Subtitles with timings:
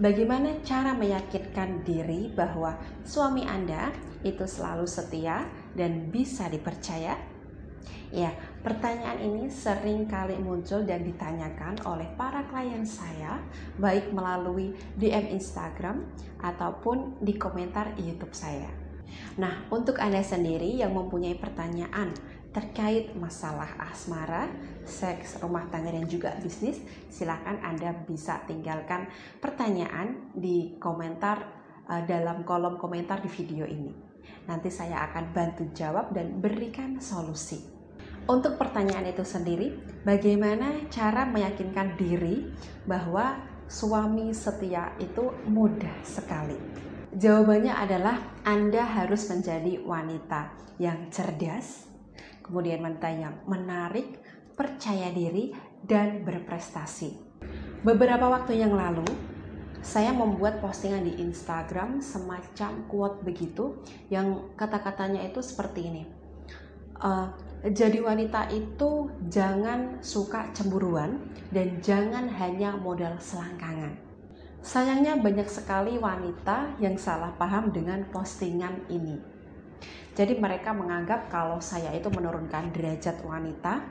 [0.00, 2.72] Bagaimana cara meyakinkan diri bahwa
[3.04, 3.92] suami Anda
[4.24, 5.44] itu selalu setia
[5.76, 7.20] dan bisa dipercaya?
[8.08, 8.32] Ya,
[8.64, 13.44] pertanyaan ini sering kali muncul dan ditanyakan oleh para klien saya,
[13.76, 16.08] baik melalui DM Instagram
[16.40, 18.72] ataupun di komentar YouTube saya.
[19.36, 22.16] Nah, untuk Anda sendiri yang mempunyai pertanyaan
[22.50, 24.50] terkait masalah asmara,
[24.82, 29.06] seks, rumah tangga dan juga bisnis, silakan Anda bisa tinggalkan
[29.38, 31.46] pertanyaan di komentar
[31.86, 33.94] uh, dalam kolom komentar di video ini.
[34.50, 37.62] Nanti saya akan bantu jawab dan berikan solusi.
[38.26, 39.74] Untuk pertanyaan itu sendiri,
[40.06, 42.50] bagaimana cara meyakinkan diri
[42.86, 46.54] bahwa suami setia itu mudah sekali?
[47.10, 51.89] Jawabannya adalah Anda harus menjadi wanita yang cerdas,
[52.50, 54.18] kemudian wanita yang menarik,
[54.58, 55.54] percaya diri,
[55.86, 57.14] dan berprestasi.
[57.86, 59.06] Beberapa waktu yang lalu,
[59.80, 63.80] saya membuat postingan di Instagram semacam quote begitu
[64.12, 66.02] yang kata-katanya itu seperti ini.
[67.00, 67.32] Uh,
[67.64, 71.16] jadi wanita itu jangan suka cemburuan
[71.48, 73.96] dan jangan hanya modal selangkangan.
[74.60, 79.39] Sayangnya banyak sekali wanita yang salah paham dengan postingan ini.
[80.14, 83.86] Jadi mereka menganggap kalau saya itu menurunkan derajat wanita,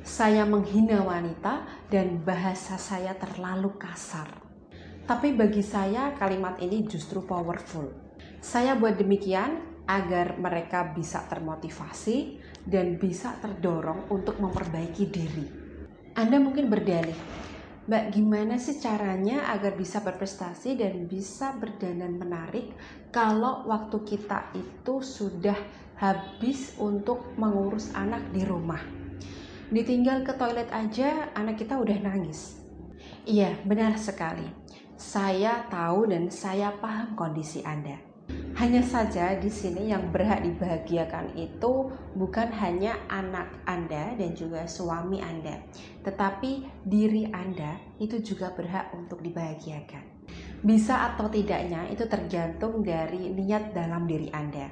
[0.00, 4.28] saya menghina wanita dan bahasa saya terlalu kasar.
[5.04, 7.88] Tapi bagi saya kalimat ini justru powerful.
[8.40, 15.46] Saya buat demikian agar mereka bisa termotivasi dan bisa terdorong untuk memperbaiki diri.
[16.12, 17.16] Anda mungkin berdalih,
[17.88, 22.76] Mbak, gimana sih caranya agar bisa berprestasi dan bisa berdandan menarik
[23.08, 25.56] kalau waktu kita itu sudah
[25.96, 28.84] habis untuk mengurus anak di rumah?
[29.72, 32.60] Ditinggal ke toilet aja, anak kita udah nangis.
[33.24, 34.44] Iya, benar sekali.
[35.00, 38.07] Saya tahu dan saya paham kondisi Anda.
[38.58, 45.22] Hanya saja di sini yang berhak dibahagiakan itu bukan hanya anak Anda dan juga suami
[45.22, 45.62] Anda,
[46.02, 50.26] tetapi diri Anda itu juga berhak untuk dibahagiakan.
[50.66, 54.66] Bisa atau tidaknya itu tergantung dari niat dalam diri Anda.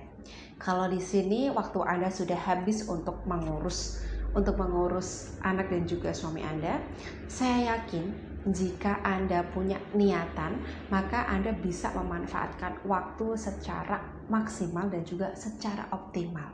[0.58, 4.02] Kalau di sini waktu Anda sudah habis untuk mengurus
[4.36, 6.76] untuk mengurus anak dan juga suami Anda,
[7.24, 10.60] saya yakin jika Anda punya niatan,
[10.92, 13.98] maka Anda bisa memanfaatkan waktu secara
[14.28, 16.52] maksimal dan juga secara optimal.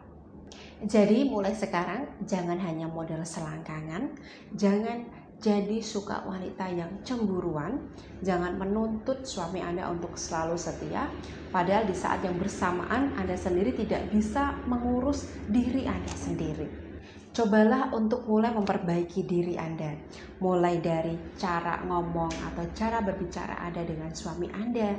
[0.83, 4.15] Jadi mulai sekarang jangan hanya model selangkangan,
[4.55, 5.07] jangan
[5.43, 7.91] jadi suka wanita yang cemburuan,
[8.23, 11.11] jangan menuntut suami Anda untuk selalu setia,
[11.51, 16.92] padahal di saat yang bersamaan Anda sendiri tidak bisa mengurus diri Anda sendiri
[17.33, 19.97] cobalah untuk mulai memperbaiki diri Anda.
[20.45, 24.93] Mulai dari cara ngomong atau cara berbicara Anda dengan suami Anda,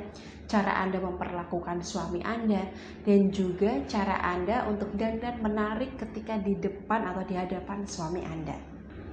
[0.50, 2.66] cara Anda memperlakukan suami Anda,
[3.06, 8.58] dan juga cara Anda untuk dandan menarik ketika di depan atau di hadapan suami Anda.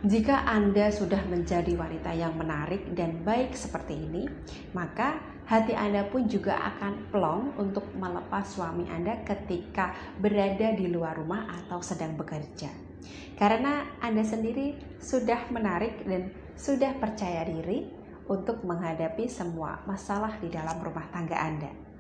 [0.01, 4.25] Jika Anda sudah menjadi wanita yang menarik dan baik seperti ini,
[4.73, 11.21] maka hati Anda pun juga akan plong untuk melepas suami Anda ketika berada di luar
[11.21, 12.90] rumah atau sedang bekerja.
[13.35, 17.89] Karena Anda sendiri sudah menarik dan sudah percaya diri
[18.29, 21.90] untuk menghadapi semua masalah di dalam rumah tangga Anda.